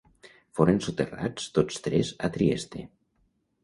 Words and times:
Foren 0.59 0.81
soterrats 0.85 1.47
tots 1.59 1.87
tres 1.89 2.13
a 2.31 2.35
Trieste. 2.39 2.87